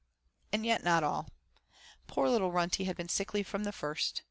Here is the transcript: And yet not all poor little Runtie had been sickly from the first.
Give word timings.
And 0.51 0.65
yet 0.65 0.83
not 0.83 1.03
all 1.03 1.27
poor 2.07 2.27
little 2.27 2.51
Runtie 2.51 2.85
had 2.85 2.97
been 2.97 3.07
sickly 3.07 3.43
from 3.43 3.65
the 3.65 3.71
first. 3.71 4.19